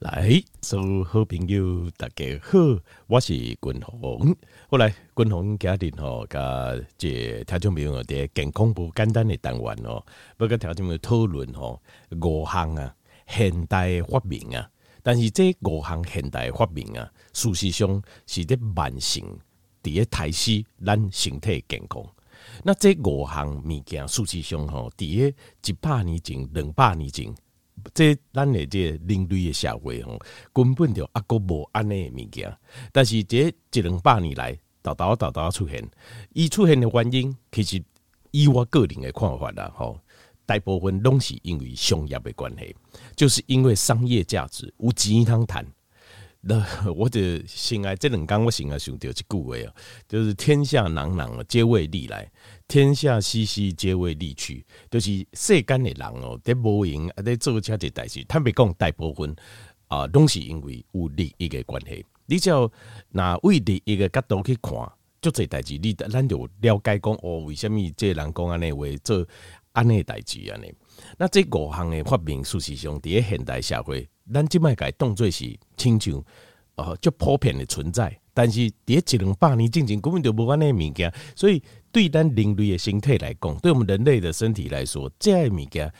[0.00, 2.56] 来，所有好朋友大家好，
[3.08, 4.36] 我是君宏。
[4.70, 10.00] 后来君宏家庭吼，甲这听众朋友的健康不简单的单元哦，
[10.38, 11.82] 要跟听众朋友讨论吼
[12.12, 12.94] 五项啊
[13.26, 14.70] 现代发明啊，
[15.02, 19.26] 但是这五项现代发明啊，事实上是在慢性
[19.82, 20.52] 伫咧胎死
[20.86, 22.00] 咱身体健康。
[22.62, 25.34] 那这五项物件，事实上吼，伫咧
[25.66, 27.34] 一百年前、两百年前。
[27.94, 30.18] 这咱的这人类的社会吼，
[30.52, 32.56] 根本就阿个无安尼的物件。
[32.92, 35.88] 但是这一两百年来，叨叨叨叨出现，
[36.32, 37.82] 伊出现的原因，其实
[38.30, 40.00] 以我个人的看法啦，吼，
[40.46, 42.74] 大部分拢是因为商业的关系，
[43.16, 45.66] 就是因为商业价值有钱通赚。
[46.40, 49.74] 那 我的心爱这两天我心爱想到一句话啊，
[50.06, 52.30] 就是天下攘攘皆为利来。
[52.68, 58.22] 天下熙熙，皆为利去，就是世间的人哦，在无闲啊，在做这些代志。
[58.24, 59.34] 坦白讲，大部分
[59.88, 62.04] 啊，拢是因为有利益的关系。
[62.26, 62.70] 你只要
[63.10, 64.72] 拿为利益的角度去看，
[65.20, 69.26] 做这代志，你咱就了解讲哦，为什么这人讲安尼话做
[69.72, 70.72] 安尼代志安尼？
[71.16, 76.24] 那这五项的发明，事实上伫现代社会，咱即摆个当做是亲像
[76.76, 78.18] 哦，就普遍的存在。
[78.32, 81.62] 但是伫一两百年之前根本就无安尼物件，所以。
[81.90, 85.90] 对咱人类的身体来讲，对我们人类的身体来说，这样物件，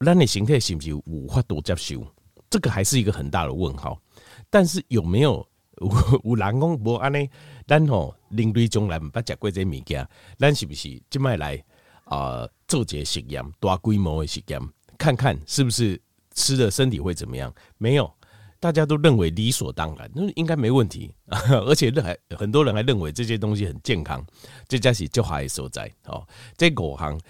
[0.00, 2.06] 咱的身体是不是无法度接受？
[2.48, 4.00] 这个还是一个很大的问号。
[4.48, 5.46] 但是有没有
[5.82, 7.28] 有，有人讲无安尼？
[7.66, 11.62] 咱吼人类从来毋捌食过这物件，咱是不是今麦来
[12.04, 14.60] 啊、做这个实验，大规模的实验，
[14.98, 16.00] 看看是不是
[16.34, 17.52] 吃了身体会怎么样？
[17.78, 18.12] 没有。
[18.58, 24.24] 大家都认为理所当然，那应该没问题， 而且还很多人还认为这些东西很健康，
[24.66, 26.26] 这才是最好的所在哦。
[26.56, 27.20] 这五行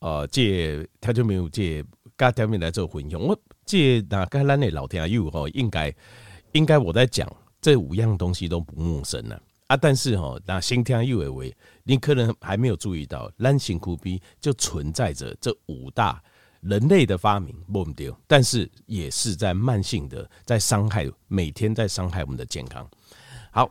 [0.00, 1.82] 呃，这他就没有这
[2.16, 3.18] 刚条面来做分享。
[3.18, 5.94] 我这那个咱的老天友哈，应该
[6.50, 9.76] 应该我在讲这五样东西都不陌生了啊。
[9.76, 16.22] 但是哈，那新天友以为你可能还没有注意到，咱身躯边就存在着这五大。
[16.60, 22.88] 人类的发明不丢，但是也是在慢性的在伤害，每天在伤害我们的健康。
[23.50, 23.68] 好，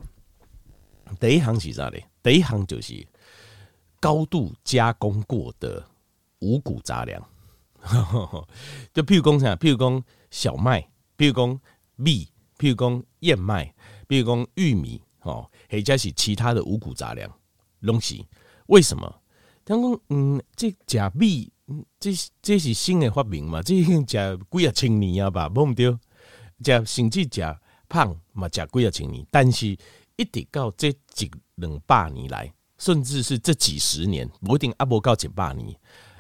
[1.18, 1.98] 第一行是啥呢？
[2.22, 3.08] 第一行就是
[3.98, 5.82] 高度加工过的
[6.40, 7.26] 五谷杂粮，
[8.94, 10.82] 就譬如讲啥，譬如讲小麦，
[11.18, 11.62] 譬如讲
[11.96, 13.74] 米，譬如讲燕麦，
[14.10, 17.32] 譬如讲玉米，哦，或者是其他的五谷杂粮
[17.86, 18.28] 东西。
[18.68, 19.22] 为什么？
[19.64, 21.52] 他讲，嗯，这假米。
[22.02, 22.12] 这
[22.42, 23.62] 这是新的发明嘛？
[23.62, 25.90] 这已经食几啊千年啊吧，无毋对，
[26.62, 29.26] 食甚至食胖嘛，食几啊千年。
[29.32, 29.68] 但是
[30.18, 35.74] 一直到这几两百年来，甚至是这几十年，不一定阿无到一百年，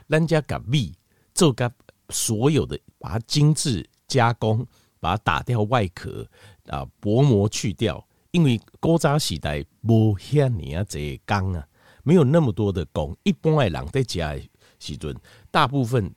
[0.07, 0.93] 咱家甲米
[1.33, 1.69] 做甲
[2.07, 4.65] 所有的，把它精致加工，
[5.01, 6.25] 把它打掉外壳
[6.67, 11.67] 啊，薄膜去掉，因为古早时代无遐尔啊侪工啊，
[12.03, 14.49] 没有那么多的工，一般的人在食。
[14.79, 15.15] 西顿
[15.51, 16.11] 大部分，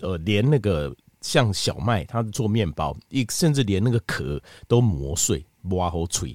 [0.00, 6.32] 呃，连那个像小麦，它做面包，一甚至连那个壳都磨碎，磨好脆，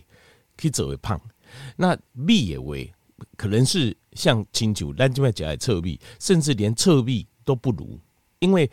[0.56, 1.20] 可以走为胖。
[1.76, 2.94] 那米也为
[3.36, 8.00] 可能是像清酒，但这边讲来侧壁，甚至连侧壁都不如，
[8.38, 8.70] 因为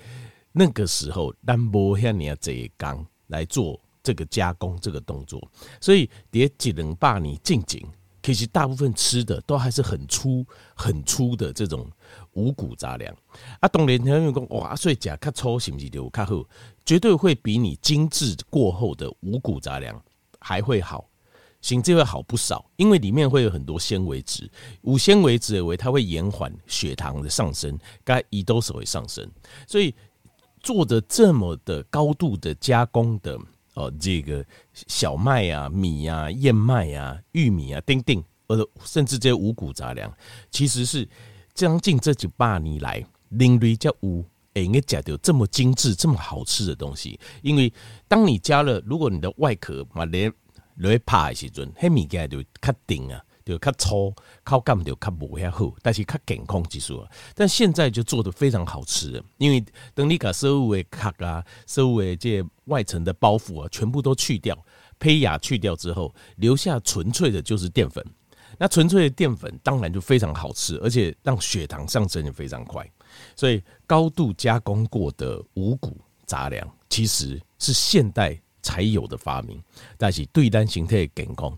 [0.52, 5.38] 那个时候单薄像你要这一缸来做这个加工这个动作，
[5.82, 7.86] 所以叠只能把你静静。
[8.22, 10.42] 其实大部分吃的都还是很粗
[10.74, 11.86] 很粗的这种
[12.32, 13.14] 五谷杂粮
[13.60, 16.42] 啊，当然有人讲哇，所以甲较粗是不是就较好？
[16.86, 20.02] 绝对会比你精致过后的五谷杂粮
[20.40, 21.06] 还会好，
[21.60, 24.50] 甚至会好不少，因为里面会有很多纤维质，
[24.82, 29.30] 五纤维质为它会延缓血糖的上升，该胰岛素会上升，
[29.66, 29.94] 所以
[30.60, 33.38] 做的这么的高度的加工的。
[33.78, 34.44] 哦，这个
[34.74, 40.12] 小麦啊、米啊、燕麦啊、玉米啊，等等，呃，甚至这些五谷杂粮，
[40.50, 41.08] 其实是
[41.54, 47.20] 将近这几百年来，人类才有会用吃到这么精致、这么好吃的东西。
[47.40, 47.72] 因为
[48.08, 50.32] 当你加了，如果你的外壳嘛连
[50.78, 53.24] 来拍的时阵，迄物件就卡定啊。
[53.48, 54.14] 就较粗，
[54.44, 57.10] 口感就较无遐好，但是较健康技术啊。
[57.34, 59.64] 但现在就做得非常好吃了，因为
[59.94, 64.56] 等你把所有的壳啊、所有的这外层的包袱啊，全部都去掉，
[64.98, 68.04] 胚芽去掉之后，留下纯粹的就是淀粉。
[68.58, 72.86] 那纯粹的淀粉当然就非常好吃，而且让血糖上升也非常快。
[73.34, 75.96] 所以高度加工过的五谷
[76.26, 79.62] 杂粮其实是现代才有的发明，
[79.96, 81.56] 但是对咱身体健康。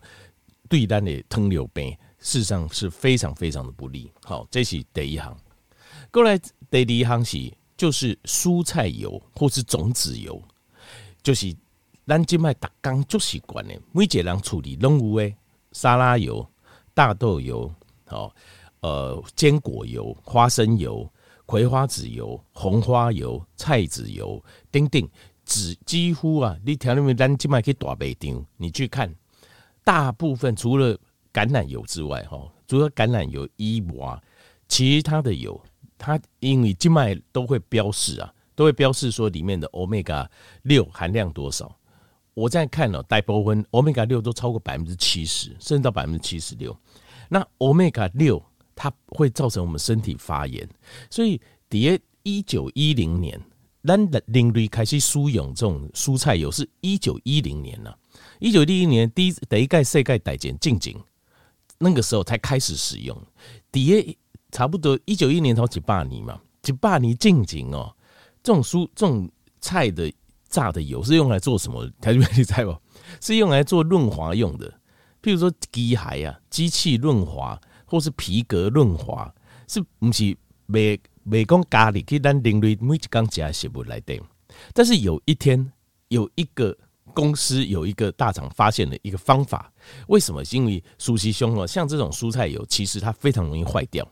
[0.71, 1.91] 对咱的糖尿病，
[2.21, 4.11] 事实上是非常非常的不利。
[4.23, 5.37] 好，这是第一行。
[6.13, 6.39] 过来
[6.71, 10.41] 第二行是就是蔬菜油或是种子油，
[11.25, 11.53] 就是
[12.07, 15.37] 咱即卖逐工足习惯的，每一个人处理拢有诶，
[15.73, 16.49] 沙拉油、
[16.95, 17.73] 大豆油、
[18.07, 18.33] 好，
[18.81, 21.11] 呃，坚果油、花生油、
[21.47, 24.41] 葵花籽油、红花油、菜籽油，
[24.71, 25.09] 等等，
[25.45, 29.13] 只几乎啊，你听那边咱即卖去大卖场，你去看，
[29.85, 30.95] 大部分除了
[31.33, 34.23] 橄榄油之外，哈，除了橄榄油以外，
[34.69, 35.61] 其他的油，
[35.97, 38.33] 它因为即卖都会标示啊。
[38.57, 40.31] 都会标示说里面的欧米伽
[40.65, 41.75] 六含量多少。
[42.35, 46.77] 我在看了，大部分欧米伽六都超过百分之七十，甚至到百分之七十六。
[47.31, 48.43] 那欧米伽六
[48.75, 50.69] 它会造成我们身体发炎，
[51.09, 51.41] 所以
[51.71, 53.41] 底下一九一零年，
[53.83, 57.97] 咱的人类开始使用这种蔬菜油，是一九一零年了。
[58.41, 60.95] 一九一年第一第一届世界大战进前，
[61.79, 63.17] 那个时候才开始使用。
[63.71, 64.17] 底下
[64.51, 67.95] 差不多一九一年头几百年嘛，几百年进前哦。
[68.43, 70.11] 这种蔬这种菜的
[70.49, 71.87] 榨的油是用来做什么？
[72.01, 72.75] 台湾你猜不？
[73.21, 74.67] 是用来做润滑用的，
[75.23, 79.33] 譬如说机械啊，机器润滑，或是皮革润滑，
[79.69, 80.35] 是不是
[80.65, 82.03] 没没讲咖喱？
[82.03, 84.19] 可以咱人类每一工加食物来的。
[84.73, 85.71] 但是有一天，
[86.09, 86.75] 有一个
[87.15, 89.73] 公司有一个大厂发现了一个方法，
[90.09, 90.43] 为什么？
[90.51, 94.07] 因为熟悉胸哦，像这种蔬菜油，其实它非常容易坏掉。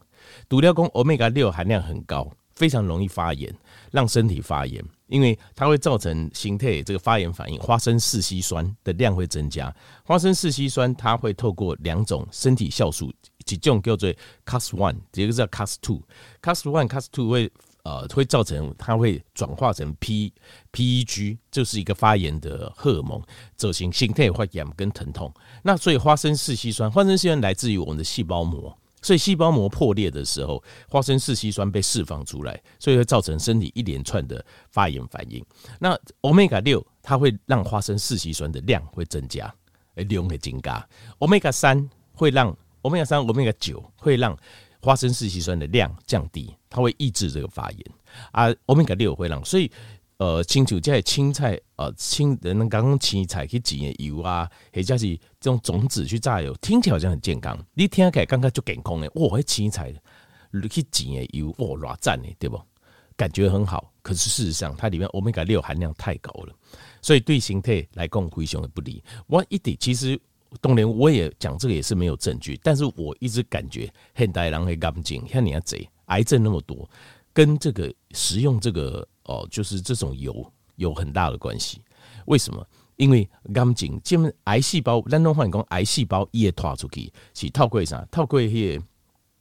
[0.49, 2.31] 独料讲欧米伽六含量很高。
[2.55, 3.55] 非常容易发炎，
[3.93, 7.57] 让身体发炎，因为它会造成形态这个发炎反应。
[7.61, 9.73] 花生四烯酸的量会增加，
[10.03, 13.13] 花生四烯酸它会透过两种身体酵素，
[13.47, 14.13] 一种叫做
[14.45, 16.03] Cas one，一个叫 Cas two。
[16.43, 17.49] Cas one、Cas two 会
[17.85, 20.33] 呃会造成它会转化成 P
[20.73, 23.23] PEG，就是一个发炎的荷尔蒙，
[23.57, 25.33] 造成心态发炎跟疼痛。
[25.63, 28.77] 那所以花生四烯酸，花生四烯酸来自于我们的细胞膜。
[29.01, 35.43] 所以细胞膜破裂的时候，花生四烯酸被释放出来，所以会造成身体一连串的发炎反应。
[35.79, 39.55] 那欧米伽六它会让花生四烯酸的量会增加，
[39.95, 40.85] 量会增加。
[41.19, 44.37] 欧米伽三会让欧米伽三、欧米伽九会让
[44.81, 47.87] 花生四烯酸的量降低，它会抑制这个发炎。
[48.33, 49.71] 啊，欧米伽六会让，所以。
[50.19, 57.57] 呃，清楚在青菜，呃，青人们刚刚青菜去挤的油啊，或者是这种种子去榨油，听起来好像很健康。
[57.73, 59.95] 你听起来刚刚就健康的，哇，那青菜
[60.69, 62.61] 去挤的油，哇，偌赞的，对不？
[63.17, 63.93] 感觉很好。
[64.03, 66.53] 可是事实上，它里面欧米伽六含量太高了，
[67.01, 69.01] 所以对形态来讲非常的不利。
[69.29, 70.21] 我一点其实
[70.61, 76.89] 当年我也讲这个也是没有证据，但是我一直感觉现代人的感情像你要贼，癌症那么多，
[77.33, 79.07] 跟这个食用这个。
[79.29, 81.83] 哦，就是这种油有很大的关系。
[82.25, 82.67] 为什么？
[82.97, 88.03] 因为干净，这么癌细胞，咱拢话讲癌细胞也拖出去，是透过啥？
[88.11, 88.83] 透过迄个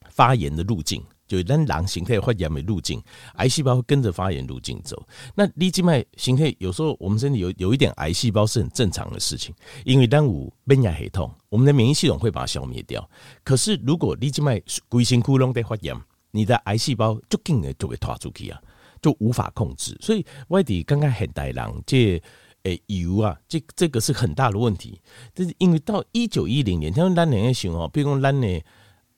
[0.09, 3.01] 发炎的路径，就是咱人形态发炎的路径，
[3.35, 5.05] 癌细胞会跟着发炎路径走。
[5.35, 9.53] 那你静脉形态有时候我们身体有有一点癌细胞是很正常的事情，
[9.85, 13.07] 因为当有免疫系统，我们的免疫系统会把它消灭掉。
[13.43, 15.95] 可是如果你静脉规身躯拢在发炎，
[16.31, 18.59] 你的癌细胞就紧的就会拖出去啊。
[18.99, 22.19] 就无法控制，所以外地刚刚很大人这
[22.63, 24.99] 诶油啊，这这个是很大的问题。
[25.35, 28.61] 但是因为到一九一零年，像咱年的时候，比如讲咱的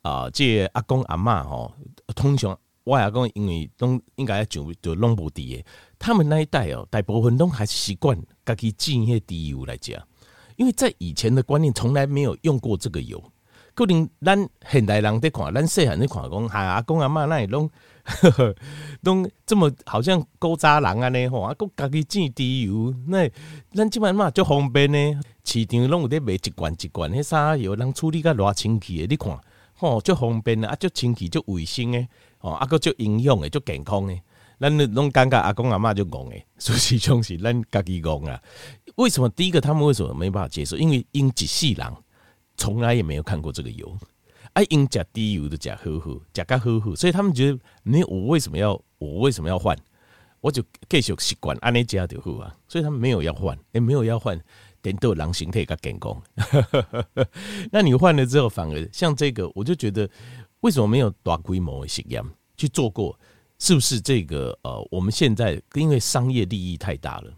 [0.02, 1.74] 啊，这阿公阿嬷吼，
[2.16, 5.66] 通常我阿公因为拢应该就就拢无滴诶，
[5.98, 10.00] 他们那一代哦，大部分拢还是习惯家己挤那些滴油来吃，
[10.56, 13.24] 因为在以前的观念从来没有用过这个油。
[13.76, 17.70] 可能咱现代人在看，咱细汉在看讲，哈阿公阿嬷那会拢。
[18.04, 18.56] 呵呵，
[19.04, 23.30] 都这么好像古早人安尼吼，啊，搁家己挤猪油，那
[23.72, 25.22] 咱即摆嘛足方便呢。
[25.46, 29.40] 市场拢有在卖一罐一罐迄沙油，人处理甲偌清气的，你看
[29.80, 32.08] 吼，足方便啊，足清气，足卫生的，
[32.42, 34.14] 哦，啊，搁足营养的，足健康的。
[34.60, 38.38] 咱拢感觉阿公阿嬷就戆诶，所以总是咱家己戆啊。
[38.96, 39.30] 为什么？
[39.30, 40.76] 第一个，他们为什么没办法接受？
[40.76, 41.88] 因为因一世人
[42.58, 43.98] 从来也没有看过这个油。
[44.52, 49.78] 爱因加低油的加呵呵，加加呵呵，所以他们觉得你我为什么要我为什么要换？
[50.42, 54.38] 我就继续习惯安尼食就好啊，所以他们没有要换，也没有要换，
[54.82, 56.22] 点都狼形态个健康。
[57.72, 60.10] 那你换了之后，反而像这个，我就觉得
[60.62, 62.24] 为什么没有大规模的实验
[62.58, 63.18] 去做过？
[63.60, 67.34] 是不是这个呃，我们现在因为商业利益太大了，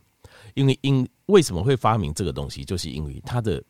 [0.53, 3.63] 因为因为什么会发明这个东西，就是因为它的，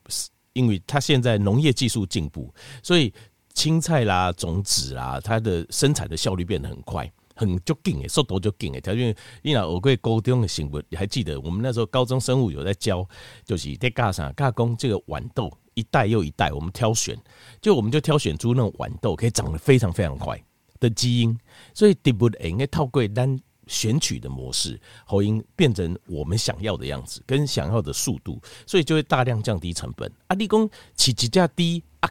[0.54, 3.14] 因为它现在农业技术进步，所以。
[3.54, 8.80] 青菜啦，种子啦，它的生产的效率变得很快，很就紧诶，速度就紧诶。
[8.80, 13.08] 条件，你若学过高中的生物，你还记得我们那时候高中生物有在教，
[13.44, 14.32] 就是在干啥？
[14.38, 17.18] 加工这个豌豆一代又一代，我们挑选，
[17.60, 20.40] 就我们就挑选出那种豌豆可以长得非常非常快
[20.80, 21.36] 的基因。
[21.74, 30.12] 所以，第不应该透过咱选取的模式，喉音变成我们想要的样子，跟想要的速度，所以就会大量降低成本。
[30.28, 32.10] 啊，你讲起几价低啊，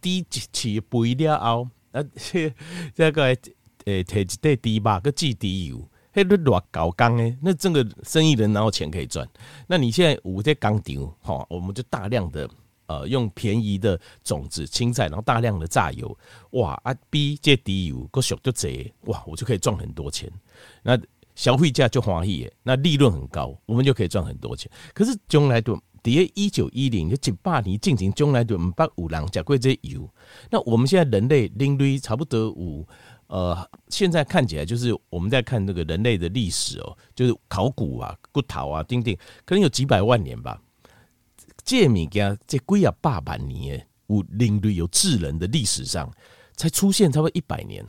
[0.00, 2.04] 低起不一定要熬啊，
[2.94, 3.36] 这个
[3.84, 9.28] 诶，提一袋低吧，个寄猪油，迄，你乱搞钢诶，那这个生意人哪有钱可以赚？
[9.66, 12.48] 那你现在五在钢顶，好，我们就大量的。
[12.86, 16.18] 呃，用便宜的种子青菜，然后大量的榨油，
[16.54, 20.28] 哇啊，B 这猪油个小就贼，哇，我就可以赚很多钱。
[20.82, 20.98] 那
[21.36, 24.68] 消费价就欢喜，那利润很高，我们就可以赚很多钱。
[24.92, 30.12] 可是将来就底下一九一零就几百年进行，将来的五百五郎加贵这油，
[30.50, 32.84] 那我们现在人类领率差不多五，
[33.30, 33.56] 呃，
[33.88, 40.60] 现在看起来就是我们在看这个人类的历史哦，就是考古啊、骨头啊、钉钉，可能有几百万年吧。
[41.64, 46.10] 这物件这龟啊百年有人类有智能的历史上
[46.56, 47.86] 才出现差不多一百年，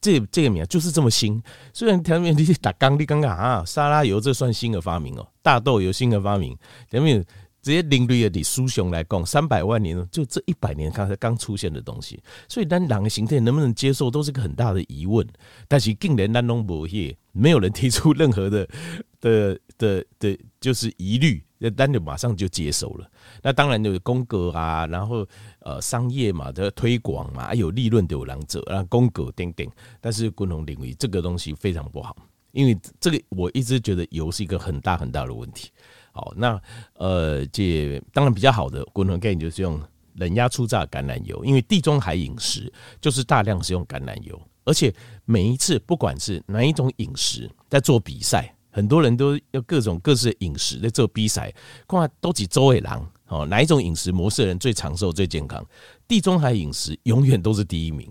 [0.00, 1.40] 这这个名就是这么新。
[1.72, 6.58] 虽然前面你是打刚你刚刚啊，沙拉油这算新的发明哦，大豆油新的发明，
[6.90, 7.24] 前面
[7.62, 15.26] 直接人类的书雄来讲，三百万年就这一百年刚才刚出现的东西，所以咱两个形态能不能接受，都是个很大的疑问。
[15.68, 18.68] 但是近年咱拢无去，没有人提出任何的
[19.20, 21.42] 的的的，就是疑虑。
[21.64, 23.08] 那单就马上就接受了，
[23.40, 25.24] 那当然就是宫格啊，然后
[25.60, 29.64] 呃商业嘛的推广嘛，有利润就有人做，然后宫格等等。
[30.00, 32.16] 但是共同领域这个东西非常不好，
[32.50, 35.70] 因为这个我一直觉得油是一个很大很大的问题。
[36.12, 36.60] 好，那
[36.94, 39.80] 呃这当然比较好的共同概念就是用
[40.14, 48.54] 冷压初榨橄榄油，因为地中海饮食就是大量使用橄榄油，而且每一次不管是哪一种饮食在做比赛。
[48.74, 51.52] 很多人都要各种各式的饮食在做比赛，
[51.86, 55.62] 看都几周尾狼哦，哪一种饮食模式的人最长寿、最健康？
[56.08, 58.10] 地中海饮食永远都是第一名，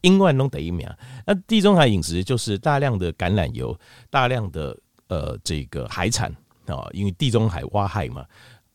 [0.00, 0.88] 英万弄第一名。
[1.26, 4.74] 那地中海饮食就是大量的橄榄油，大量的
[5.08, 6.34] 呃这个海产
[6.74, 8.24] 啊，因为地中海挖海嘛。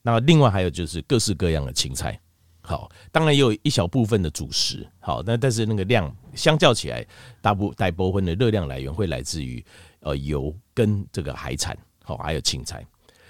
[0.01, 2.19] 那另外还有就是各式各样的青菜，
[2.61, 7.05] 好，当然也有一小部分的主食，好，那但是那个量相较起来，
[7.41, 9.63] 大部大部分的热量来源会来自于。
[10.03, 12.83] 呃，油跟这个海产，好，还有青菜，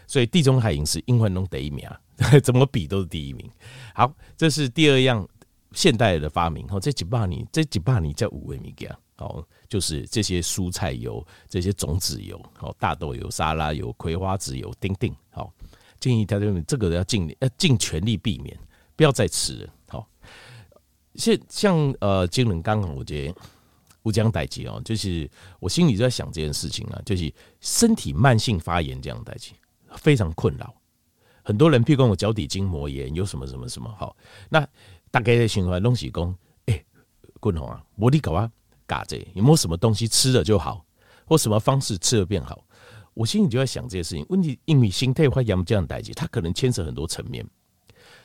[0.08, 1.86] 所以地中海饮食英文中第一名，
[2.42, 3.46] 怎么比都是第一名。
[3.94, 5.28] 好，这是第二样
[5.74, 6.66] 现代的发明。
[6.70, 8.88] 好，这几百年，这几百年叫五味米加，
[9.18, 15.16] 哦，就是这些蔬菜油、这些种子油、哦，大豆油、沙拉油、葵花籽油，丁丁。
[15.30, 15.50] 好，
[15.98, 18.60] 建议大家这个要尽要尽全力避免，
[18.98, 19.74] 不要再吃了。
[19.88, 20.06] 好，
[21.16, 23.36] 像像呃，金轮刚刚我觉得。
[24.04, 29.52] 不讲代志哦，就是我心里就在想这件事情啊，就是身体慢性发炎这样代志
[29.96, 30.74] 非常困扰
[31.44, 31.86] 很多人。
[31.86, 34.18] 譬如说我脚底筋膜炎，有什么什么什么好，
[34.50, 34.68] 那
[35.12, 36.36] 大概的循环东西讲，
[36.66, 36.84] 哎，
[37.40, 38.52] 滚红啊，我你搞啊，
[38.92, 40.86] 嘎这有没有什么东西吃了就好，
[41.26, 42.66] 或什么方式吃了变好？
[43.14, 44.26] 我心里就在想这件事情。
[44.30, 47.46] 问题因为心态发炎这样代际，它可能牵扯很多层面。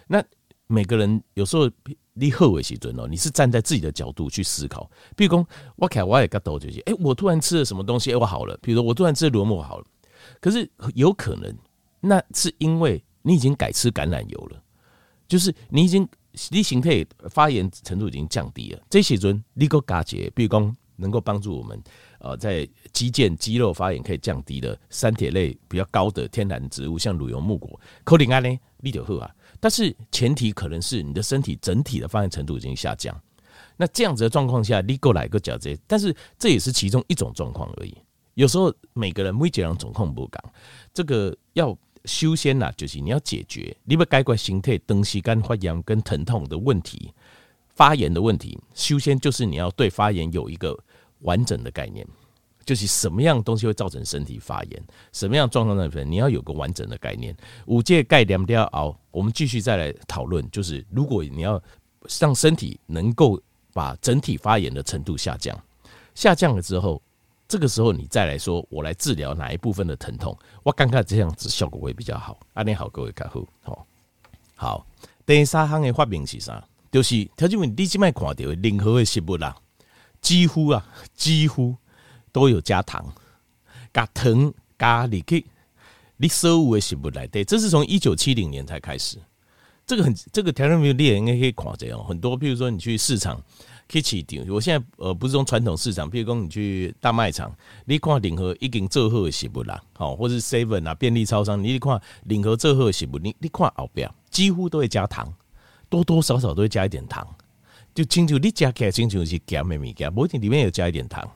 [0.08, 0.22] 那
[0.66, 1.70] 每个人有时候。
[2.16, 4.90] 立后悔时阵哦，你是站在自己的角度去思考。
[5.14, 5.46] 比如说，
[5.76, 8.58] 我开我也觉得就是，哎，我突然吃了什么东西，哎，我好了。
[8.62, 9.84] 比如说，我突然吃了罗姆好了。
[10.40, 11.54] 可是有可能，
[12.00, 14.62] 那是因为你已经改吃橄榄油了，
[15.28, 16.08] 就是你已经
[16.50, 18.80] 你形态发炎程度已经降低了。
[18.90, 21.82] 这时阵你个加节，比如说能够帮助我们
[22.18, 29.30] 呃在肌腱肌肉发炎可以降低的三铁类比较高的天然植物，像乳油木果、可林安呢，你就好啊。
[29.60, 33.18] 但是前提可能是你的身体整体的发炎程度已经下降，
[33.76, 37.94] 那这样子的状况下，你过来个角子，但是这也是其中一种状况而已。
[38.34, 40.52] 有时候每个人每几样状况不讲，
[40.92, 41.76] 这个要
[42.06, 47.12] 修仙呐，就是你要解决你要改过形态、东西肝发炎跟疼痛的问题、
[47.74, 48.58] 发炎的问题。
[48.72, 50.78] 修仙就是你要对发炎有一个
[51.20, 52.06] 完整的概念。
[52.64, 54.82] 就是什么样东西会造成身体发炎，
[55.12, 57.32] 什么样状况那边你要有个完整的概念。
[57.66, 60.44] 五戒概念都要熬，我们继续再来讨论。
[60.50, 61.62] 就是如果你要
[62.18, 63.40] 让身体能够
[63.72, 65.56] 把整体发炎的程度下降，
[66.16, 67.00] 下降了之后，
[67.48, 72.38] 这个时候你再来说，我来治疗哪一部分的疼痛，我感觉这样子效果会比较好。
[72.54, 73.86] 安尼好，各位客户，好，
[74.54, 74.86] 好。
[75.24, 76.62] 第三项的发明是啥？
[76.90, 79.56] 就是条件问你即卖看到任何的食物啦，
[80.20, 81.76] 几乎啊，几乎。
[82.32, 83.10] 都有加糖，
[83.94, 85.42] 加糖加里克，
[86.18, 89.18] 你所有的食物来对，这是从一九七零年才开始。
[89.86, 92.38] 这个很，这个调料没有列，应该可以看这样很多。
[92.38, 93.42] 譬如说，你去市场
[93.88, 105.32] 去市场，我现在呃不是从传统市场，譬如说你去大卖场，你看任何已经做好的食物啦，好，或是 seven 啊便利超商，你看任何做好的食物，你你看后边几乎都会加糖，
[105.88, 107.26] 多多少少都会加一点糖，
[107.94, 111.28] 就清楚你加起来清楚是咸的物件，不一定里面有加一点糖。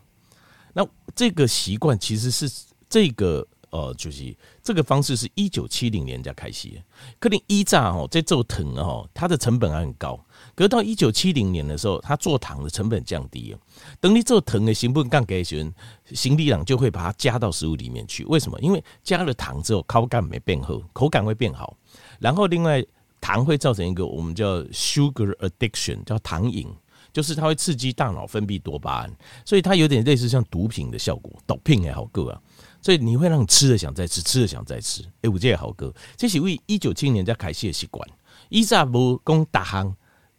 [0.73, 2.51] 那这个习惯其实是
[2.89, 3.47] 这个。
[3.73, 4.37] 呃，就是
[4.71, 6.77] 这个方式是一九七零年才开始的，
[7.19, 10.17] 可能一炸哦在做糖哦，它的成本还很高。
[10.55, 13.59] 隔到一九七零年的时候，它做糖的成本降低了。
[13.99, 15.73] 等你做糖的成本降低的时，
[16.15, 18.25] 行李郎就会把它加到食物里面去。
[18.27, 18.57] 为什么？
[18.61, 21.77] 因为加了糖之后，口感没变好，口感会变好。
[22.21, 22.81] 然后另外，
[23.21, 26.69] 糖会造成一个我们叫 sugar addiction，叫糖瘾，
[27.13, 32.41] 就是它会刺激大脑分泌多巴胺，所以它有点类似像毒品的效果，毒品也好个啊。
[32.83, 35.03] 所以你会让吃的想再吃，吃的想再吃。
[35.23, 38.09] 哎，我这也好哥，这是为一九七年才开始的习惯。
[38.49, 39.95] 以前无讲大行，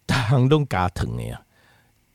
[0.06, 1.42] 大行都加糖的呀。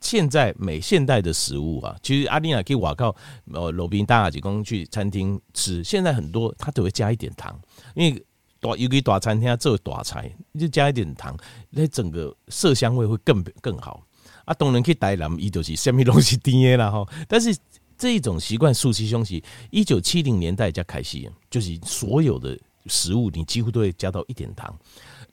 [0.00, 3.14] 现在每现代的食物啊，其实阿丽娜给我靠，
[3.52, 7.58] 呃，路边大阿姐公去餐厅吃，现在很多他都会加一点糖，
[7.94, 8.24] 因为
[8.60, 11.36] 大尤其大餐厅做大菜，就加一点糖，
[11.70, 14.04] 那整个色香味会更更好。
[14.44, 17.56] 啊，当然去台南，伊就是什么东西甜的啦哈，但是。
[17.98, 24.76] 这一种习惯，素鸡胸习，一九七零年代加开始，就是所有的食物你几乎都会加到一点糖。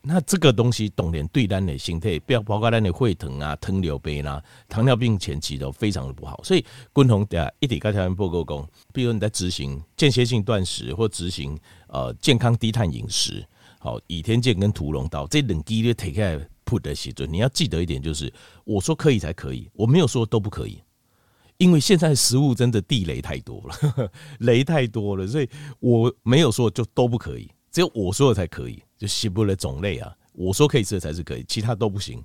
[0.05, 6.41] 那这个东西，当然对咱的身体，不要包括咱的血糖啊、糖尿病啊、糖尿病前期都非常的不好。
[6.43, 13.47] 所以，共同的一点刚才报告讲，比如你在执行间歇性断食或执行呃健康低碳饮食，
[13.79, 18.33] 好倚天剑跟屠龙刀这两支的铁开 put 的时准，你要记得一点，就是
[18.65, 20.82] 我说可以才可以，我没有说都不可以。
[21.63, 32.21] 因为现在食物真的地雷太多了， 雷太多了，所以我没有说就都不可以，只有我说的才可以，就西部的种类啊，我说可以吃的才是可以，其他都不行。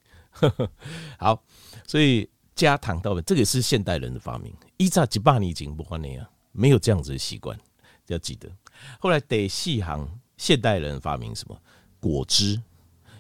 [1.21, 1.40] 好，
[1.87, 7.57] 所以加糖到这个是现代人的发明，一炸几百年前不换那样，没有这样子的习惯，
[8.09, 8.50] 要记得。
[8.99, 11.57] 后来得细行现代人发明什么
[12.00, 12.61] 果汁，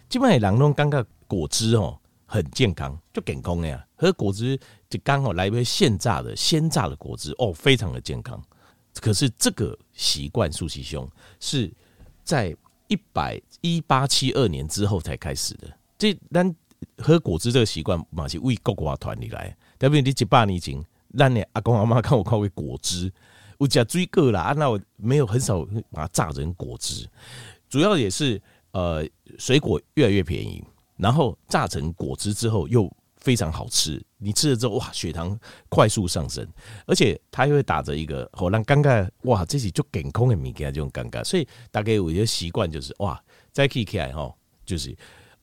[0.08, 1.96] 基本上人都感觉果汁哦。
[2.30, 3.82] 很健康，就健康呀。
[3.96, 4.60] 喝果汁
[4.90, 8.42] 就刚好来一杯现榨的鲜榨的果汁哦，非常的健康。
[9.00, 11.08] 可是这个习惯，素熙兄
[11.40, 11.72] 是
[12.24, 12.56] 在
[12.88, 15.68] 一百一八七二年之后才开始的。
[15.98, 16.54] 这咱
[16.98, 19.54] 喝果汁这个习惯，嘛是为国外团里来。
[19.78, 20.82] 特别你一百年前，
[21.16, 23.12] 咱的阿公阿妈看我看为果汁，
[23.58, 27.06] 我加水果啦，那我没有很少把它榨成果汁。
[27.68, 28.40] 主要也是
[28.72, 29.06] 呃，
[29.38, 30.64] 水果越来越便宜。
[30.96, 36.46] 然后榨成果汁之后又非常好吃，你吃了之后哇，血糖快速上升，
[36.86, 43.20] 而且它又会打着一个好让尴尬哇，这是就健康的物件这种尴尬，所以大概有一个习惯就是哇，
[43.52, 44.96] 再可以起来哈，就是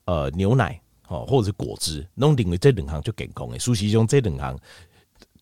[0.06, 4.58] 呃牛奶哦或者是果汁，弄定了这两行就健康的，熟悉中这两行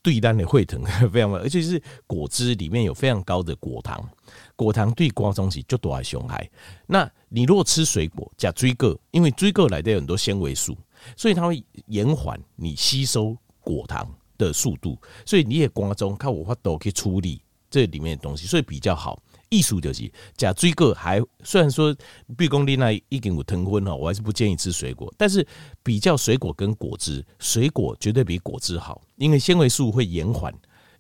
[0.03, 4.07] 对单的会疼 非常，而且是果汁里面有非常高的果糖。
[4.55, 6.49] 果糖对肝脏是就多爱伤害。
[6.87, 10.77] 那你如果吃水果加水果，因为水果来的有很多纤维素，
[11.17, 14.99] 所以它会延缓你吸收果糖的速度。
[15.27, 17.41] 所以你也肝脏靠我法度去处理
[17.71, 19.23] 这里面的东西，所以比较好。
[19.51, 21.95] 艺术就是加水果还虽然说，
[22.37, 25.13] 比如说你那已经有糖分哈，我还是不建议吃水果。
[25.17, 25.47] 但是
[25.83, 30.53] 比较水果跟果汁，水果绝对比果汁好，因为纤维素会延缓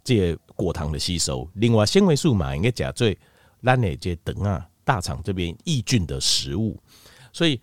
[0.05, 1.49] 这些果糖的吸收。
[1.55, 3.17] 另外纤维素嘛，应该加最。
[3.63, 6.79] 咱的这等啊，大肠这边抑菌的食物，
[7.33, 7.59] 所以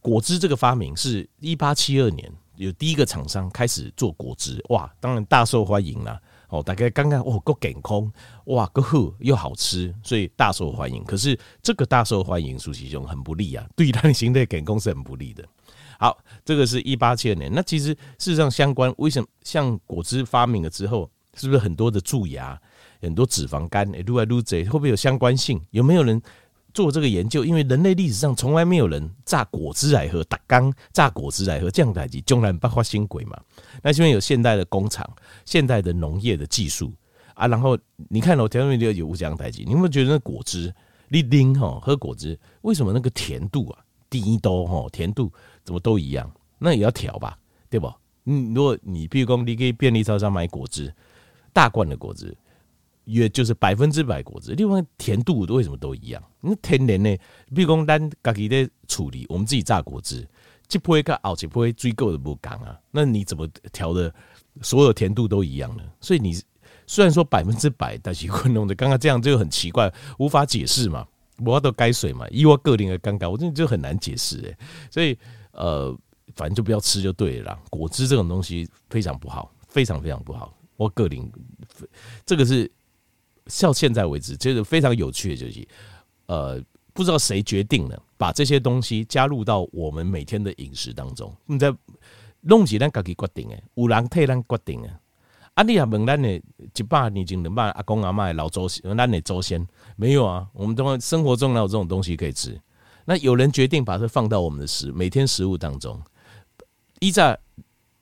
[0.00, 6.20] 果汁这个发明是一八七二年有第一个厂商开始做果汁，哇，当然大受欢迎啦。
[6.48, 8.10] 哦，大概刚刚哦够健康，
[8.46, 11.04] 哇，够喝又好吃，所以大受欢迎。
[11.04, 15.44] 可是这个大受欢迎，苏西兄很不利啊，对男性的健康是很不利的。
[15.98, 22.60] 好，这个是一八七二年，那其实事实上相关，为什么像果汁发明了之后，是不是很多的蛀牙？
[23.02, 25.58] 很多脂肪肝，哎，撸来撸这会不会有相关性？
[25.70, 26.20] 有没有人
[26.72, 27.44] 做这个研究？
[27.44, 33.38] 因为人类历史上从来没有人榨果汁来喝，打缸榨果汁来喝，这样代志中南不发新贵嘛？
[33.82, 35.08] 那因为有现代的工厂、
[35.44, 36.92] 现代的农业的技术
[37.34, 37.78] 啊，然后
[38.08, 40.74] 你看我前面就有这样代志，你有没有觉得那果汁
[41.08, 43.78] 你拎哈喝果汁，为什么那个甜度啊
[44.08, 45.32] 低多哈甜度
[45.64, 46.30] 怎么都一样？
[46.58, 47.92] 那也要调吧，对不？
[48.24, 50.92] 嗯，如果你比如说你去便利超商买果汁，
[51.52, 52.36] 大罐的果汁。
[53.10, 56.22] 也就是百分之百果汁，另外甜度为什么都一样？
[56.40, 57.16] 那天然呢？
[57.54, 60.26] 比如讲咱家己在处理，我们自己榨果汁，
[60.68, 62.78] 就不会跟熬，就不会追够的不讲啊。
[62.92, 64.12] 那你怎么调的？
[64.62, 65.82] 所有甜度都一样呢？
[66.00, 66.40] 所以你
[66.86, 71.06] 虽然说百分之百，但是会弄得刚刚这样就很奇怪，无法解释嘛。
[71.44, 74.66] 我都该水嘛，以我个人的尴尬，我真的就很难解释哎。
[74.90, 75.18] 所以
[75.52, 75.96] 呃，
[76.34, 77.58] 反正就不要吃就对了。
[77.70, 80.54] 果汁这种东西非常不好，非常非常不好。
[80.76, 81.32] 我个人
[82.24, 82.70] 这个是。
[83.60, 85.68] 到现在为止，这个非常有趣的就是，
[86.26, 91.34] 呃，不知道谁决定了把这些东西加入到我们每天的饮食当中。
[91.46, 91.74] 你在
[92.40, 95.00] 弄起咱家己决定的，有人替咱决定的。
[95.54, 100.48] 啊，你也问咱的一百年前两百阿公阿妈老祖先，咱的祖先没有啊？
[100.52, 102.58] 我们都生活中哪有这种东西可以吃？
[103.04, 106.00] 那有人决定把它放到我们的食每天食物当中，
[107.00, 107.36] 依在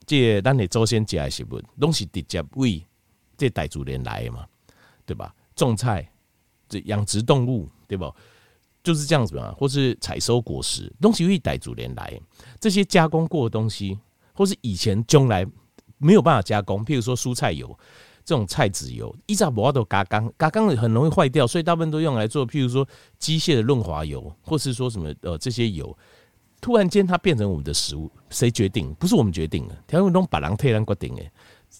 [0.04, 2.84] 这咱的祖先吃的食物，拢是直接为
[3.36, 4.46] 这傣族人来的嘛，
[5.06, 5.34] 对吧？
[5.66, 6.10] 种菜，
[6.68, 8.12] 这养殖动物，对吧？
[8.82, 12.18] 就是这样子嘛，或是采收果实，东西为傣族人来，
[12.58, 13.98] 这些加工过的东西，
[14.32, 15.46] 或是以前将来
[15.98, 17.76] 没有办法加工，譬如说蔬菜油
[18.24, 22.86] 这种菜籽油，依照不要都加工，加工很容易坏掉，所以大部分都用来做，譬如说
[23.18, 25.94] 机械的润滑油，或是说什么呃这些油，
[26.60, 28.94] 突然间它变成我们的食物，谁决定？
[28.94, 31.22] 不是我们决定的，条文中把人替人决定的，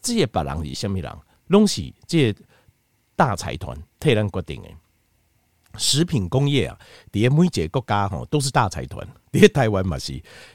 [0.03, 1.11] 这些把人是什么人？
[1.49, 2.35] 东西这些
[3.19, 4.69] 大财团替人决定的。
[5.77, 6.79] 食品工业啊，
[7.11, 10.13] 底下每一个国家哈都是大财团， 底下台湾嘛是，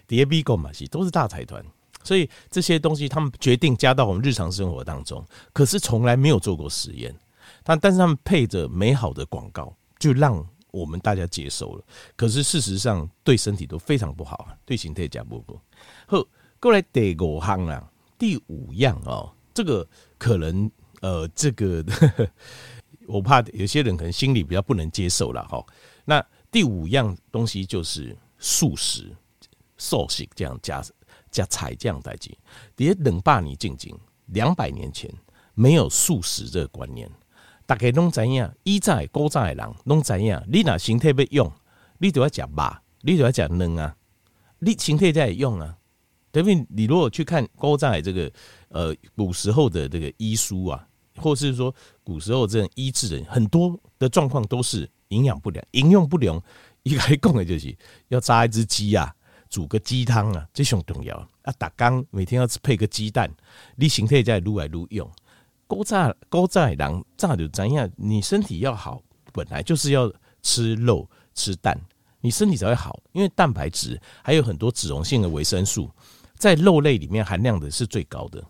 [0.08, 1.64] 底下美国嘛是，都是大财团。
[2.04, 7.14] 所以这些东西他们决定加到我们日常生活当中，可是从来没有做过实验。
[7.64, 11.84] 但但是他们配着美好的广告，就让我们大家接受了。
[12.16, 15.60] 可是事实上对身体都非常不好，对形态讲不不。
[16.08, 16.26] 好，
[16.60, 20.70] 过来第五项啊，第五样哦，这个可能
[21.04, 21.84] 呃这个。
[22.00, 22.28] 呵呵
[23.06, 25.62] 我怕有些人可能心里比较不能接受了哈。
[26.06, 29.14] 那第五样东西就是素食、
[29.76, 30.82] 素食这样加
[31.30, 32.32] 加菜这样代志。
[32.78, 33.94] 别冷霸你静静，
[34.28, 35.14] 两百年前
[35.54, 37.12] 没有素食这个观念，
[37.66, 41.52] 大家拢知样，以前古早的人拢知影，你若身体要用，
[41.98, 43.98] 你就要吃肉，你就要吃卵啊，
[44.60, 45.78] 你身体才会用啊。
[46.32, 48.32] 等于你如果去看古早这个
[48.70, 50.88] 呃古时候的这个医书啊。
[51.18, 51.74] 或是说，
[52.04, 56.42] 古时候这种医治人很多的状况都是营养不良、营养不良。
[56.84, 57.74] 一个供的就是
[58.10, 59.10] 要炸一只鸡啊，
[59.50, 61.54] 煮个鸡汤啊，这种重要啊。
[61.58, 63.32] 打缸每天要配个鸡蛋，
[63.78, 65.10] 你身体在撸来撸用。
[65.66, 67.90] 勾炸勾炸人炸就怎样？
[67.96, 71.80] 你身体要好，本来就是要吃肉吃蛋，
[72.20, 73.02] 你身体才会好。
[73.14, 75.90] 因为蛋白质还有很多脂溶性的维生素，
[76.38, 78.44] 在肉类里面含量的是最高的。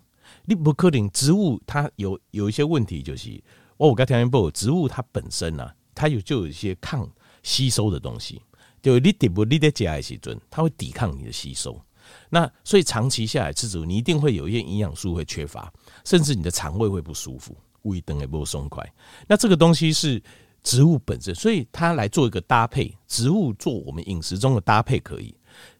[0.45, 3.41] 你不可能，植物它有有一些问题，就是
[3.77, 7.09] 我我刚才讲植物它本身啊，它有就有一些抗
[7.43, 8.41] 吸收的东西，
[8.81, 11.81] 就你得不你得加一些准，它会抵抗你的吸收。
[12.29, 15.71] 那所以长期下来吃植物，你一定会有一些营养素会缺乏，
[16.03, 18.85] 甚至你的肠胃会不舒服，胃等也不松快。
[19.27, 20.21] 那这个东西是
[20.61, 25.33] 植物本身，所以它来做一个搭配，植物做我们饮食中的搭配可以，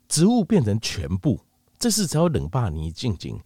[0.08, 1.38] 植物变成全部，
[1.78, 3.38] 这是只要冷霸你静静。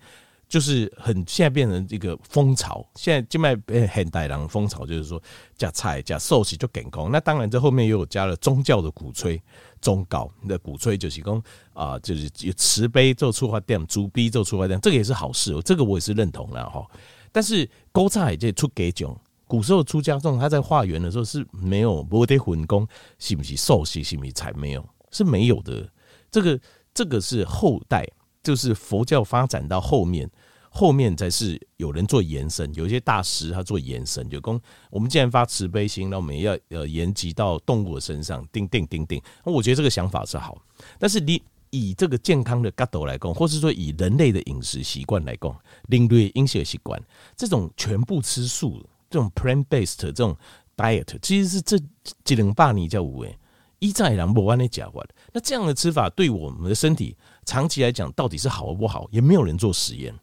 [0.49, 3.53] 就是很现在变成这个风潮，现在就卖
[3.93, 5.21] 现代人风潮，就是说
[5.57, 7.11] 加菜加寿司就健康。
[7.11, 9.41] 那当然这后面又有加了宗教的鼓吹，
[9.81, 16.85] 宗教的鼓吹就是讲啊，就是有慈悲做出发点，慈悲做出发点，这个也是好事，这个我也是认同的哈。
[17.33, 22.87] 但是古早这出给种，古时候出家众他在化缘的时候是没有不得混功，
[23.19, 25.85] 是不是寿喜是不是才没有，是没有的。
[26.31, 26.57] 这个
[26.93, 28.07] 这个是后代。
[28.47, 30.31] 就是佛教发展到后面，
[30.69, 39.21] 后面才是有人做延伸，有一些大师他做延伸，就讲我们既然发慈悲心，那我们也要呃延及到动物的身上，叮叮叮叮。
[39.43, 40.57] 那我觉得这个想法是好，
[40.97, 45.53] 但是你以这个健康的角度来讲，或是说以人类的饮食习惯来讲，
[45.87, 46.97] 另类饮食习惯，
[47.35, 50.33] 这种全部吃素，这种 plant-based 这种
[50.77, 51.77] diet，其实是这
[52.23, 53.37] 几能把你叫五诶，
[53.79, 57.17] 一在两不完的讲话，那这样的吃法对我们的身体。
[57.47, 60.13] 长期来讲，到底是好不好，也没有人做实验。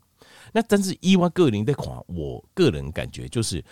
[0.52, 3.64] 那但是依我个人的话，我个人感觉就是，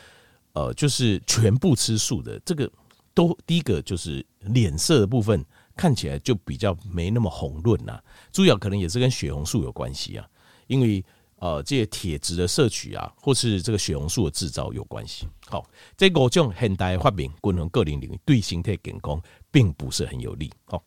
[0.55, 2.69] 呃，就是全部吃素的这个，
[3.13, 5.45] 都第一个就是脸色的部分
[5.77, 8.03] 看起来就比较没那么红润呐。
[8.33, 10.27] 主要可能也是跟血红素有关系啊，
[10.67, 11.05] 因为
[11.37, 15.29] 呃，这些铁质的摄取啊，或是这个血红素的制造有关系。
[15.47, 15.65] 好，
[15.97, 20.51] 这五种现代发明，均衡个人领域对身体健康并不是很有利。
[20.65, 20.83] 好。